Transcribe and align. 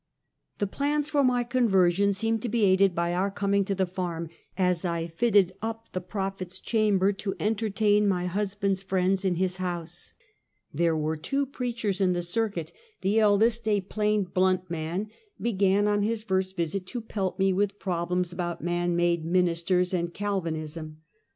The 0.57 0.65
plans 0.65 1.11
for 1.11 1.23
ray 1.23 1.43
conversion 1.43 2.11
seemed 2.11 2.41
to 2.41 2.49
be 2.49 2.63
aided 2.65 2.95
by 2.95 3.13
our 3.13 3.29
coming 3.29 3.63
to 3.65 3.75
the 3.75 3.85
farm, 3.85 4.29
as 4.57 4.83
I 4.83 5.05
fitted 5.05 5.53
up 5.61 5.89
the" 5.93 6.01
prophet's 6.11 6.59
chamber" 6.59 7.13
to 7.19 7.35
entertain 7.39 8.07
my 8.07 8.25
husband's 8.25 8.81
friends 8.81 9.23
in 9.23 9.35
his 9.35 9.57
house. 9.57 10.15
There 10.73 10.97
were 10.97 11.17
two 11.17 11.45
preachers 11.45 12.01
in 12.01 12.13
the 12.13 12.23
circuit. 12.23 12.71
The 13.01 13.19
eldest, 13.19 13.67
a 13.67 13.79
plain, 13.81 14.23
blunt 14.23 14.71
man, 14.71 15.07
began 15.39 15.87
on 15.87 16.01
his 16.01 16.23
first 16.23 16.55
visit 16.55 16.87
to 16.87 17.01
pelt 17.01 17.37
me 17.37 17.53
with 17.53 17.77
problems 17.77 18.33
about" 18.33 18.63
man 18.63 18.95
made 18.95 19.23
ministers" 19.23 19.93
and 19.93 20.11
Calvinism. 20.11 21.01